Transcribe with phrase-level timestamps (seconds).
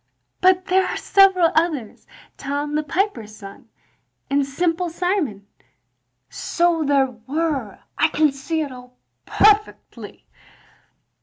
[0.41, 3.69] "But there are several others, Tom the Piper's son,
[4.31, 5.45] and Simple Simon."
[6.27, 10.25] "So there were, I can see it all perfectly.